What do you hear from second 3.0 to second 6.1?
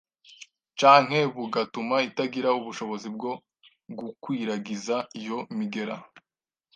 bwo gukwiragiza iyo migera.